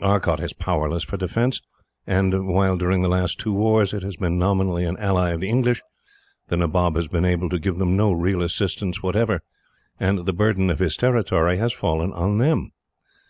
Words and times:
Arcot 0.00 0.40
is 0.40 0.54
powerless 0.54 1.04
for 1.04 1.18
defence, 1.18 1.60
and 2.06 2.46
while, 2.46 2.78
during 2.78 3.02
the 3.02 3.08
last 3.08 3.38
two 3.38 3.52
wars, 3.52 3.92
it 3.92 4.02
has 4.02 4.16
been 4.16 4.38
nominally 4.38 4.82
an 4.86 4.96
ally 4.96 5.28
of 5.32 5.40
the 5.40 5.48
English, 5.50 5.82
the 6.48 6.56
Nabob 6.56 6.96
has 6.96 7.06
been 7.06 7.26
able 7.26 7.50
to 7.50 7.58
give 7.58 7.76
them 7.76 7.94
no 7.94 8.10
real 8.10 8.42
assistance 8.42 9.02
whatever, 9.02 9.42
and 10.00 10.24
the 10.24 10.32
burden 10.32 10.70
of 10.70 10.78
his 10.78 10.96
territory 10.96 11.58
has 11.58 11.70
fallen 11.74 12.14
on 12.14 12.38
them. 12.38 12.72